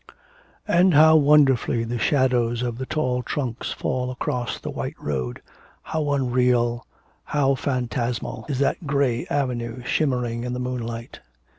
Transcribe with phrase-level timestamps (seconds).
[0.67, 5.43] 'And how wonderfully the shadows of the tall trunks fall across the white road.
[5.83, 6.87] How unreal,
[7.25, 11.19] how phantasmal, is that grey avenue shimmering in the moonlight.'